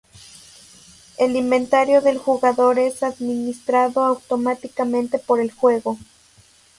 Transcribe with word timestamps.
El 1.19 1.35
inventario 1.35 2.01
del 2.01 2.17
jugador 2.17 2.79
es 2.79 3.03
administrado 3.03 4.03
automáticamente 4.03 5.19
por 5.19 5.39
el 5.39 5.51
juego. 5.51 5.99